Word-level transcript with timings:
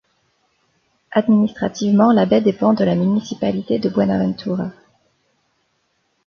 Administrativement, 1.11 2.11
la 2.11 2.25
baie 2.25 2.41
dépend 2.41 2.73
de 2.73 2.83
la 2.83 2.95
municipalité 2.95 3.77
de 3.77 3.87
Buenaventura. 3.87 4.71